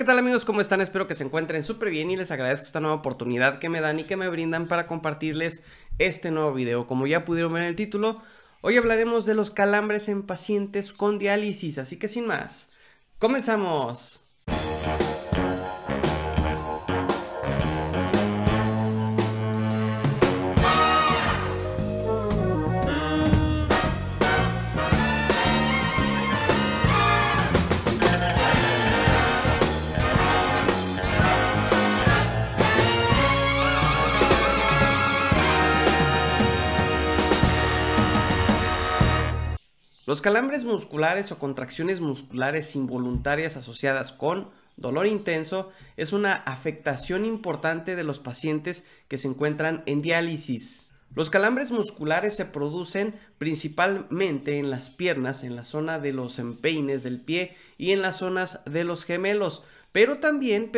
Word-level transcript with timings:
¿qué 0.00 0.06
tal 0.06 0.18
amigos? 0.18 0.46
¿Cómo 0.46 0.62
están? 0.62 0.80
Espero 0.80 1.06
que 1.06 1.14
se 1.14 1.24
encuentren 1.24 1.62
súper 1.62 1.90
bien 1.90 2.10
y 2.10 2.16
les 2.16 2.30
agradezco 2.30 2.64
esta 2.64 2.80
nueva 2.80 2.96
oportunidad 2.96 3.58
que 3.58 3.68
me 3.68 3.82
dan 3.82 3.98
y 3.98 4.04
que 4.04 4.16
me 4.16 4.30
brindan 4.30 4.66
para 4.66 4.86
compartirles 4.86 5.62
este 5.98 6.30
nuevo 6.30 6.54
video. 6.54 6.86
Como 6.86 7.06
ya 7.06 7.26
pudieron 7.26 7.52
ver 7.52 7.64
en 7.64 7.68
el 7.68 7.76
título, 7.76 8.22
hoy 8.62 8.78
hablaremos 8.78 9.26
de 9.26 9.34
los 9.34 9.50
calambres 9.50 10.08
en 10.08 10.22
pacientes 10.22 10.94
con 10.94 11.18
diálisis, 11.18 11.76
así 11.76 11.98
que 11.98 12.08
sin 12.08 12.26
más, 12.26 12.70
¡comenzamos! 13.18 14.24
Los 40.10 40.22
calambres 40.22 40.64
musculares 40.64 41.30
o 41.30 41.38
contracciones 41.38 42.00
musculares 42.00 42.74
involuntarias 42.74 43.56
asociadas 43.56 44.12
con 44.12 44.50
dolor 44.76 45.06
intenso 45.06 45.70
es 45.96 46.12
una 46.12 46.32
afectación 46.32 47.24
importante 47.24 47.94
de 47.94 48.02
los 48.02 48.18
pacientes 48.18 48.82
que 49.06 49.18
se 49.18 49.28
encuentran 49.28 49.84
en 49.86 50.02
diálisis. 50.02 50.88
Los 51.14 51.30
calambres 51.30 51.70
musculares 51.70 52.34
se 52.34 52.44
producen 52.44 53.14
principalmente 53.38 54.58
en 54.58 54.68
las 54.68 54.90
piernas, 54.90 55.44
en 55.44 55.54
la 55.54 55.62
zona 55.62 56.00
de 56.00 56.12
los 56.12 56.40
empeines 56.40 57.04
del 57.04 57.20
pie 57.20 57.56
y 57.78 57.92
en 57.92 58.02
las 58.02 58.16
zonas 58.16 58.58
de 58.64 58.82
los 58.82 59.04
gemelos, 59.04 59.62
pero 59.92 60.18
también, 60.18 60.72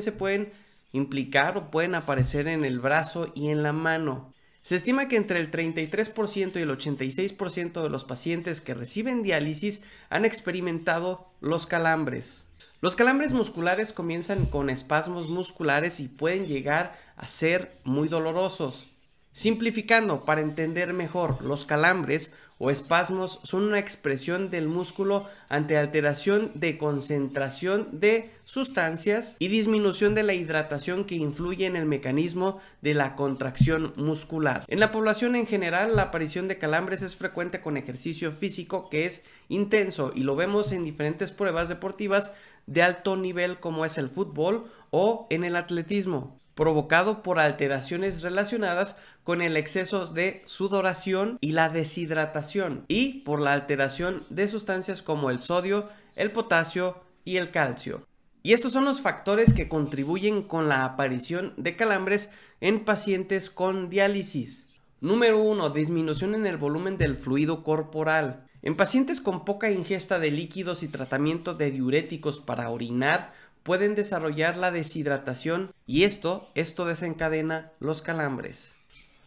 se 0.00 0.12
pueden 0.12 0.50
implicar 0.92 1.58
o 1.58 1.70
pueden 1.70 1.94
aparecer 1.94 2.48
en 2.48 2.64
el 2.64 2.80
brazo 2.80 3.32
y 3.34 3.50
en 3.50 3.62
la 3.62 3.74
mano. 3.74 4.32
Se 4.62 4.76
estima 4.76 5.08
que 5.08 5.16
entre 5.16 5.40
el 5.40 5.50
33% 5.50 6.56
y 6.56 6.62
el 6.62 6.70
86% 6.70 7.82
de 7.82 7.88
los 7.88 8.04
pacientes 8.04 8.60
que 8.60 8.74
reciben 8.74 9.22
diálisis 9.22 9.82
han 10.10 10.24
experimentado 10.24 11.30
los 11.40 11.66
calambres. 11.66 12.46
Los 12.80 12.94
calambres 12.94 13.32
musculares 13.32 13.92
comienzan 13.92 14.46
con 14.46 14.70
espasmos 14.70 15.28
musculares 15.28 16.00
y 16.00 16.08
pueden 16.08 16.46
llegar 16.46 16.98
a 17.16 17.26
ser 17.26 17.78
muy 17.84 18.08
dolorosos. 18.08 18.97
Simplificando, 19.38 20.24
para 20.24 20.40
entender 20.40 20.92
mejor, 20.92 21.40
los 21.44 21.64
calambres 21.64 22.34
o 22.58 22.70
espasmos 22.70 23.38
son 23.44 23.62
una 23.62 23.78
expresión 23.78 24.50
del 24.50 24.66
músculo 24.66 25.28
ante 25.48 25.76
alteración 25.76 26.50
de 26.56 26.76
concentración 26.76 28.00
de 28.00 28.32
sustancias 28.42 29.36
y 29.38 29.46
disminución 29.46 30.16
de 30.16 30.24
la 30.24 30.34
hidratación 30.34 31.04
que 31.04 31.14
influye 31.14 31.66
en 31.66 31.76
el 31.76 31.86
mecanismo 31.86 32.58
de 32.82 32.94
la 32.94 33.14
contracción 33.14 33.92
muscular. 33.94 34.64
En 34.66 34.80
la 34.80 34.90
población 34.90 35.36
en 35.36 35.46
general, 35.46 35.94
la 35.94 36.02
aparición 36.02 36.48
de 36.48 36.58
calambres 36.58 37.02
es 37.02 37.14
frecuente 37.14 37.60
con 37.60 37.76
ejercicio 37.76 38.32
físico 38.32 38.90
que 38.90 39.06
es 39.06 39.24
intenso 39.48 40.10
y 40.16 40.24
lo 40.24 40.34
vemos 40.34 40.72
en 40.72 40.82
diferentes 40.82 41.30
pruebas 41.30 41.68
deportivas 41.68 42.32
de 42.66 42.82
alto 42.82 43.16
nivel 43.16 43.60
como 43.60 43.84
es 43.84 43.98
el 43.98 44.08
fútbol 44.08 44.64
o 44.90 45.28
en 45.30 45.44
el 45.44 45.54
atletismo 45.54 46.40
provocado 46.58 47.22
por 47.22 47.38
alteraciones 47.38 48.20
relacionadas 48.20 48.98
con 49.22 49.42
el 49.42 49.56
exceso 49.56 50.08
de 50.08 50.42
sudoración 50.44 51.38
y 51.40 51.52
la 51.52 51.68
deshidratación 51.68 52.84
y 52.88 53.20
por 53.20 53.40
la 53.40 53.52
alteración 53.52 54.24
de 54.28 54.48
sustancias 54.48 55.00
como 55.00 55.30
el 55.30 55.40
sodio, 55.40 55.88
el 56.16 56.32
potasio 56.32 57.00
y 57.24 57.36
el 57.36 57.52
calcio. 57.52 58.04
Y 58.42 58.54
estos 58.54 58.72
son 58.72 58.84
los 58.84 59.00
factores 59.00 59.52
que 59.52 59.68
contribuyen 59.68 60.42
con 60.42 60.68
la 60.68 60.84
aparición 60.84 61.54
de 61.56 61.76
calambres 61.76 62.28
en 62.60 62.84
pacientes 62.84 63.50
con 63.50 63.88
diálisis. 63.88 64.66
Número 65.00 65.40
1. 65.40 65.70
Disminución 65.70 66.34
en 66.34 66.44
el 66.44 66.56
volumen 66.56 66.98
del 66.98 67.16
fluido 67.16 67.62
corporal. 67.62 68.48
En 68.62 68.76
pacientes 68.76 69.20
con 69.20 69.44
poca 69.44 69.70
ingesta 69.70 70.18
de 70.18 70.32
líquidos 70.32 70.82
y 70.82 70.88
tratamiento 70.88 71.54
de 71.54 71.70
diuréticos 71.70 72.40
para 72.40 72.70
orinar 72.70 73.32
pueden 73.68 73.94
desarrollar 73.94 74.56
la 74.56 74.70
deshidratación 74.70 75.74
y 75.86 76.04
esto, 76.04 76.48
esto 76.54 76.86
desencadena 76.86 77.72
los 77.80 78.00
calambres. 78.00 78.76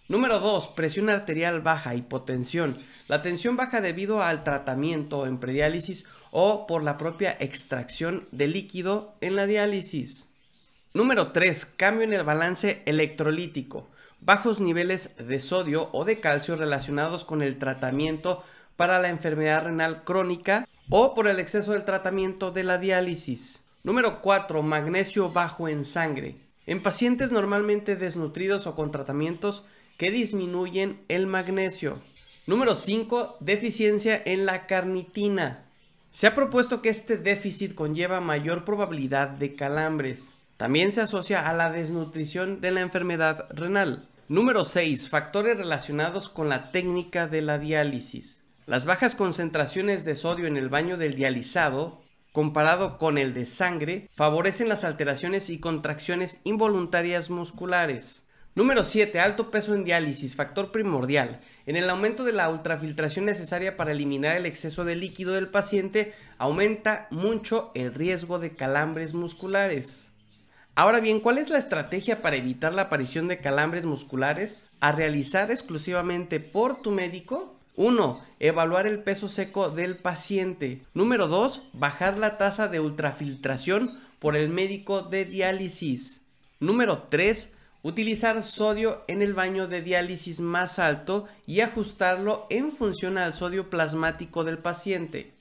Número 0.08 0.40
2. 0.40 0.70
Presión 0.70 1.12
arterial 1.12 1.62
baja, 1.62 1.94
hipotensión. 1.94 2.80
La 3.08 3.22
tensión 3.22 3.56
baja 3.56 3.82
debido 3.82 4.24
al 4.24 4.44
tratamiento 4.44 5.28
en 5.28 5.38
prediálisis 5.38 6.08
o 6.32 6.66
por 6.66 6.82
la 6.82 6.98
propia 6.98 7.38
extracción 7.40 8.28
de 8.32 8.48
líquido 8.48 9.14
en 9.22 9.36
la 9.36 9.46
diálisis. 9.46 10.34
Número 10.96 11.32
3. 11.32 11.64
Cambio 11.78 12.02
en 12.02 12.14
el 12.14 12.24
balance 12.24 12.82
electrolítico. 12.88 13.92
Bajos 14.22 14.60
niveles 14.60 15.16
de 15.18 15.40
sodio 15.40 15.90
o 15.92 16.04
de 16.04 16.20
calcio 16.20 16.56
relacionados 16.56 17.26
con 17.26 17.44
el 17.44 17.60
tratamiento 17.60 18.44
para 18.76 19.00
la 19.00 19.10
enfermedad 19.10 19.66
renal 19.66 20.04
crónica 20.04 20.68
o 20.90 21.14
por 21.14 21.28
el 21.28 21.40
exceso 21.40 21.74
del 21.74 21.86
tratamiento 21.86 22.50
de 22.50 22.64
la 22.64 22.80
diálisis. 22.80 23.66
Número 23.84 24.22
4. 24.22 24.62
Magnesio 24.62 25.32
bajo 25.32 25.68
en 25.68 25.86
sangre. 25.86 26.36
En 26.68 26.84
pacientes 26.84 27.32
normalmente 27.32 27.96
desnutridos 27.96 28.68
o 28.68 28.76
con 28.76 28.92
tratamientos 28.92 29.66
que 29.98 30.12
disminuyen 30.12 31.02
el 31.08 31.26
magnesio. 31.26 32.00
Número 32.46 32.76
5. 32.76 33.38
Deficiencia 33.40 34.22
en 34.24 34.46
la 34.46 34.68
carnitina. 34.68 35.66
Se 36.12 36.28
ha 36.28 36.36
propuesto 36.36 36.84
que 36.84 36.90
este 36.90 37.18
déficit 37.18 37.74
conlleva 37.74 38.22
mayor 38.22 38.66
probabilidad 38.66 39.30
de 39.30 39.56
calambres. 39.56 40.34
También 40.58 40.92
se 40.92 41.02
asocia 41.02 41.50
a 41.50 41.54
la 41.54 41.72
desnutrición 41.72 42.62
de 42.62 42.70
la 42.70 42.82
enfermedad 42.82 43.48
renal. 43.50 44.08
Número 44.28 44.64
6. 44.64 45.10
Factores 45.10 45.58
relacionados 45.58 46.30
con 46.30 46.50
la 46.50 46.72
técnica 46.72 47.26
de 47.26 47.42
la 47.42 47.58
diálisis. 47.58 48.44
Las 48.68 48.86
bajas 48.86 49.16
concentraciones 49.16 50.06
de 50.06 50.14
sodio 50.14 50.46
en 50.46 50.56
el 50.56 50.70
baño 50.70 50.98
del 50.98 51.16
dializado 51.16 52.04
comparado 52.32 52.98
con 52.98 53.18
el 53.18 53.34
de 53.34 53.46
sangre, 53.46 54.10
favorecen 54.14 54.70
las 54.70 54.84
alteraciones 54.84 55.50
y 55.50 55.60
contracciones 55.60 56.42
involuntarias 56.44 57.30
musculares. 57.30 58.26
Número 58.54 58.84
7. 58.84 59.18
Alto 59.22 59.50
peso 59.50 59.74
en 59.76 59.86
diálisis, 59.86 60.36
factor 60.36 60.74
primordial. 60.74 61.40
En 61.66 61.78
el 61.78 61.90
aumento 61.90 62.26
de 62.26 62.34
la 62.34 62.50
ultrafiltración 62.50 63.24
necesaria 63.24 63.78
para 63.78 63.94
eliminar 63.94 64.36
el 64.36 64.46
exceso 64.46 64.84
de 64.84 64.98
líquido 64.98 65.32
del 65.34 65.48
paciente, 65.48 66.14
aumenta 66.38 67.08
mucho 67.12 67.72
el 67.76 67.94
riesgo 67.94 68.40
de 68.40 68.56
calambres 68.56 69.14
musculares. 69.14 70.12
Ahora 70.76 71.00
bien, 71.00 71.22
¿cuál 71.22 71.38
es 71.38 71.50
la 71.50 71.58
estrategia 71.58 72.22
para 72.22 72.38
evitar 72.38 72.74
la 72.74 72.84
aparición 72.84 73.30
de 73.30 73.40
calambres 73.40 73.86
musculares? 73.86 74.70
A 74.82 74.92
realizar 74.92 75.50
exclusivamente 75.50 76.42
por 76.42 76.82
tu 76.82 76.92
médico 76.92 77.61
1. 77.82 78.22
Evaluar 78.40 78.86
el 78.86 79.00
peso 79.00 79.28
seco 79.28 79.70
del 79.70 79.98
paciente. 79.98 80.84
Número 80.94 81.28
2. 81.28 81.70
Bajar 81.74 82.16
la 82.16 82.38
tasa 82.38 82.68
de 82.68 82.80
ultrafiltración 82.80 84.00
por 84.20 84.36
el 84.36 84.50
médico 84.50 85.02
de 85.02 85.26
diálisis. 85.26 86.22
Número 86.60 87.08
3. 87.10 87.54
Utilizar 87.82 88.44
sodio 88.44 89.04
en 89.08 89.24
el 89.24 89.34
baño 89.34 89.68
de 89.68 89.82
diálisis 89.82 90.42
más 90.42 90.78
alto 90.78 91.28
y 91.48 91.62
ajustarlo 91.62 92.46
en 92.52 92.72
función 92.72 93.18
al 93.18 93.34
sodio 93.34 93.72
plasmático 93.72 94.44
del 94.44 94.60
paciente. 94.60 95.34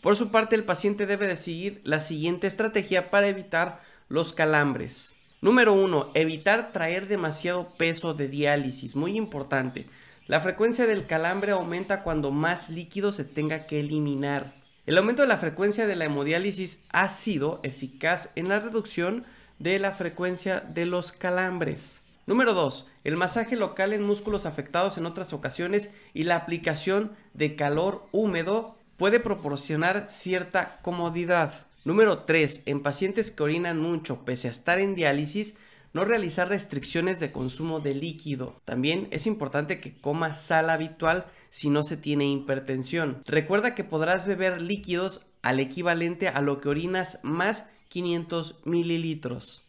Por 0.00 0.14
su 0.14 0.30
parte, 0.30 0.54
el 0.54 0.62
paciente 0.62 1.06
debe 1.06 1.26
de 1.26 1.34
seguir 1.34 1.80
la 1.82 1.98
siguiente 1.98 2.46
estrategia 2.46 3.10
para 3.10 3.26
evitar 3.26 3.82
los 4.08 4.32
calambres. 4.32 5.16
Número 5.40 5.72
1. 5.72 6.12
Evitar 6.14 6.70
traer 6.72 7.08
demasiado 7.08 7.74
peso 7.76 8.14
de 8.14 8.28
diálisis. 8.28 8.94
Muy 8.94 9.16
importante. 9.16 9.86
La 10.30 10.38
frecuencia 10.40 10.86
del 10.86 11.06
calambre 11.06 11.50
aumenta 11.50 12.04
cuando 12.04 12.30
más 12.30 12.70
líquido 12.70 13.10
se 13.10 13.24
tenga 13.24 13.66
que 13.66 13.80
eliminar. 13.80 14.54
El 14.86 14.96
aumento 14.96 15.22
de 15.22 15.28
la 15.28 15.38
frecuencia 15.38 15.88
de 15.88 15.96
la 15.96 16.04
hemodiálisis 16.04 16.84
ha 16.92 17.08
sido 17.08 17.58
eficaz 17.64 18.30
en 18.36 18.48
la 18.48 18.60
reducción 18.60 19.24
de 19.58 19.80
la 19.80 19.90
frecuencia 19.90 20.60
de 20.60 20.86
los 20.86 21.10
calambres. 21.10 22.04
Número 22.28 22.54
2. 22.54 22.86
El 23.02 23.16
masaje 23.16 23.56
local 23.56 23.92
en 23.92 24.04
músculos 24.04 24.46
afectados 24.46 24.98
en 24.98 25.06
otras 25.06 25.32
ocasiones 25.32 25.90
y 26.14 26.22
la 26.22 26.36
aplicación 26.36 27.10
de 27.34 27.56
calor 27.56 28.06
húmedo 28.12 28.76
puede 28.98 29.18
proporcionar 29.18 30.06
cierta 30.06 30.78
comodidad. 30.82 31.66
Número 31.84 32.20
3. 32.20 32.62
En 32.66 32.84
pacientes 32.84 33.32
que 33.32 33.42
orinan 33.42 33.80
mucho 33.80 34.24
pese 34.24 34.46
a 34.46 34.52
estar 34.52 34.78
en 34.78 34.94
diálisis, 34.94 35.56
no 35.92 36.04
realizar 36.04 36.48
restricciones 36.48 37.20
de 37.20 37.32
consumo 37.32 37.80
de 37.80 37.94
líquido. 37.94 38.60
También 38.64 39.08
es 39.10 39.26
importante 39.26 39.80
que 39.80 39.96
coma 39.96 40.34
sal 40.34 40.70
habitual 40.70 41.26
si 41.48 41.70
no 41.70 41.82
se 41.82 41.96
tiene 41.96 42.26
hipertensión. 42.26 43.22
Recuerda 43.26 43.74
que 43.74 43.84
podrás 43.84 44.26
beber 44.26 44.62
líquidos 44.62 45.26
al 45.42 45.60
equivalente 45.60 46.28
a 46.28 46.40
lo 46.40 46.60
que 46.60 46.68
orinas 46.68 47.20
más 47.22 47.68
500 47.88 48.60
mililitros. 48.64 49.66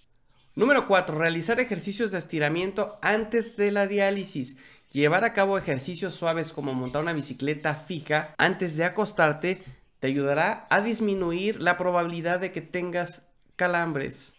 Número 0.53 0.85
4. 0.85 1.17
Realizar 1.17 1.59
ejercicios 1.59 2.11
de 2.11 2.19
estiramiento 2.19 2.99
antes 3.01 3.55
de 3.55 3.71
la 3.71 3.87
diálisis. 3.87 4.57
Llevar 4.91 5.23
a 5.23 5.33
cabo 5.33 5.57
ejercicios 5.57 6.13
suaves 6.13 6.51
como 6.51 6.73
montar 6.73 7.01
una 7.01 7.13
bicicleta 7.13 7.75
fija 7.75 8.35
antes 8.37 8.75
de 8.75 8.83
acostarte 8.83 9.63
te 10.01 10.07
ayudará 10.07 10.67
a 10.69 10.81
disminuir 10.81 11.61
la 11.61 11.77
probabilidad 11.77 12.39
de 12.39 12.51
que 12.51 12.61
tengas 12.61 13.29
calambres. 13.55 14.33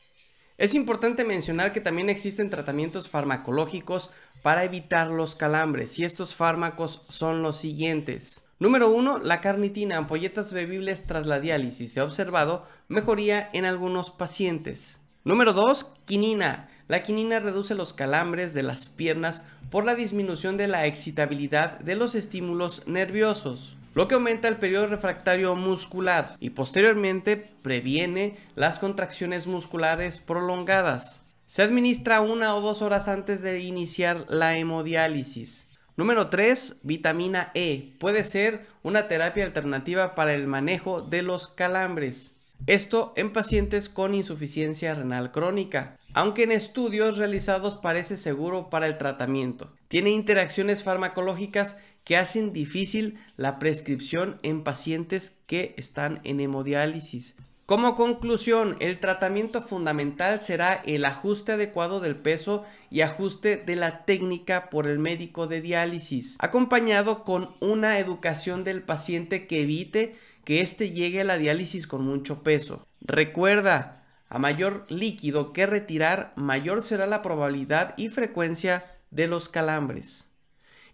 Es 0.58 0.74
importante 0.74 1.24
mencionar 1.24 1.72
que 1.72 1.80
también 1.80 2.10
existen 2.10 2.50
tratamientos 2.50 3.08
farmacológicos 3.08 4.10
para 4.42 4.64
evitar 4.64 5.10
los 5.10 5.34
calambres 5.34 5.98
y 5.98 6.04
estos 6.04 6.34
fármacos 6.34 7.04
son 7.08 7.42
los 7.42 7.56
siguientes. 7.56 8.44
Número 8.58 8.90
1. 8.90 9.18
La 9.18 9.40
carnitina, 9.40 9.96
ampolletas 9.96 10.52
bebibles 10.52 11.06
tras 11.06 11.26
la 11.26 11.40
diálisis. 11.40 11.92
Se 11.92 12.00
ha 12.00 12.04
observado 12.04 12.66
mejoría 12.88 13.50
en 13.52 13.64
algunos 13.64 14.10
pacientes. 14.10 15.00
Número 15.24 15.52
2. 15.52 15.86
Quinina. 16.04 16.68
La 16.86 17.02
quinina 17.02 17.40
reduce 17.40 17.74
los 17.74 17.92
calambres 17.92 18.54
de 18.54 18.62
las 18.62 18.88
piernas 18.88 19.46
por 19.70 19.84
la 19.84 19.94
disminución 19.94 20.56
de 20.56 20.68
la 20.68 20.86
excitabilidad 20.86 21.80
de 21.80 21.96
los 21.96 22.14
estímulos 22.14 22.86
nerviosos, 22.86 23.76
lo 23.94 24.08
que 24.08 24.14
aumenta 24.14 24.48
el 24.48 24.56
periodo 24.56 24.86
refractario 24.86 25.54
muscular 25.54 26.36
y 26.40 26.50
posteriormente 26.50 27.36
previene 27.36 28.36
las 28.54 28.78
contracciones 28.78 29.46
musculares 29.46 30.18
prolongadas. 30.18 31.24
Se 31.46 31.62
administra 31.62 32.20
una 32.20 32.54
o 32.54 32.60
dos 32.60 32.80
horas 32.80 33.08
antes 33.08 33.42
de 33.42 33.60
iniciar 33.60 34.24
la 34.28 34.56
hemodiálisis. 34.56 35.68
Número 35.96 36.30
3. 36.30 36.80
Vitamina 36.82 37.50
E. 37.54 37.94
Puede 37.98 38.24
ser 38.24 38.66
una 38.82 39.08
terapia 39.08 39.44
alternativa 39.44 40.14
para 40.14 40.32
el 40.32 40.46
manejo 40.46 41.02
de 41.02 41.22
los 41.22 41.46
calambres. 41.46 42.34
Esto 42.68 43.12
en 43.16 43.32
pacientes 43.32 43.88
con 43.88 44.14
insuficiencia 44.14 44.94
renal 44.94 45.32
crónica, 45.32 45.98
aunque 46.14 46.44
en 46.44 46.52
estudios 46.52 47.18
realizados 47.18 47.74
parece 47.74 48.16
seguro 48.16 48.70
para 48.70 48.86
el 48.86 48.98
tratamiento. 48.98 49.72
Tiene 49.88 50.10
interacciones 50.10 50.84
farmacológicas 50.84 51.76
que 52.04 52.16
hacen 52.16 52.52
difícil 52.52 53.18
la 53.36 53.58
prescripción 53.58 54.38
en 54.44 54.62
pacientes 54.62 55.38
que 55.46 55.74
están 55.76 56.20
en 56.22 56.38
hemodiálisis. 56.38 57.34
Como 57.66 57.96
conclusión, 57.96 58.76
el 58.80 59.00
tratamiento 59.00 59.60
fundamental 59.60 60.40
será 60.40 60.82
el 60.84 61.04
ajuste 61.04 61.52
adecuado 61.52 62.00
del 62.00 62.16
peso 62.16 62.64
y 62.90 63.00
ajuste 63.00 63.56
de 63.56 63.76
la 63.76 64.04
técnica 64.04 64.68
por 64.68 64.86
el 64.86 64.98
médico 64.98 65.46
de 65.46 65.60
diálisis, 65.60 66.36
acompañado 66.38 67.24
con 67.24 67.54
una 67.60 67.98
educación 67.98 68.62
del 68.62 68.82
paciente 68.82 69.46
que 69.46 69.62
evite 69.62 70.16
que 70.44 70.60
éste 70.60 70.90
llegue 70.90 71.20
a 71.20 71.24
la 71.24 71.38
diálisis 71.38 71.86
con 71.86 72.04
mucho 72.04 72.42
peso. 72.42 72.86
Recuerda, 73.00 74.04
a 74.28 74.38
mayor 74.38 74.86
líquido 74.88 75.52
que 75.52 75.66
retirar, 75.66 76.32
mayor 76.36 76.82
será 76.82 77.06
la 77.06 77.22
probabilidad 77.22 77.94
y 77.96 78.08
frecuencia 78.08 78.84
de 79.10 79.26
los 79.26 79.48
calambres. 79.48 80.28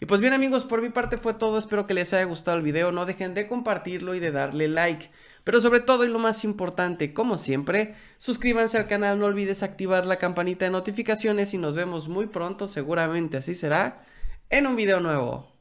Y 0.00 0.06
pues 0.06 0.20
bien 0.20 0.32
amigos, 0.32 0.64
por 0.64 0.80
mi 0.80 0.90
parte 0.90 1.16
fue 1.16 1.34
todo, 1.34 1.58
espero 1.58 1.86
que 1.86 1.94
les 1.94 2.12
haya 2.12 2.24
gustado 2.24 2.56
el 2.56 2.62
video, 2.62 2.92
no 2.92 3.04
dejen 3.04 3.34
de 3.34 3.48
compartirlo 3.48 4.14
y 4.14 4.20
de 4.20 4.30
darle 4.30 4.68
like. 4.68 5.10
Pero 5.42 5.60
sobre 5.60 5.80
todo 5.80 6.04
y 6.04 6.08
lo 6.08 6.18
más 6.18 6.44
importante, 6.44 7.12
como 7.12 7.36
siempre, 7.36 7.94
suscríbanse 8.16 8.78
al 8.78 8.86
canal, 8.86 9.18
no 9.18 9.26
olvides 9.26 9.62
activar 9.62 10.06
la 10.06 10.18
campanita 10.18 10.66
de 10.66 10.70
notificaciones 10.70 11.52
y 11.54 11.58
nos 11.58 11.74
vemos 11.74 12.08
muy 12.08 12.26
pronto, 12.26 12.68
seguramente 12.68 13.38
así 13.38 13.54
será, 13.54 14.04
en 14.50 14.66
un 14.66 14.76
video 14.76 15.00
nuevo. 15.00 15.57